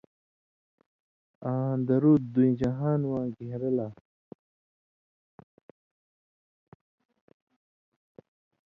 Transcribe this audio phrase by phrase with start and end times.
[1.49, 3.87] آں درُود دُویں جَہانواں گھین٘رہ لا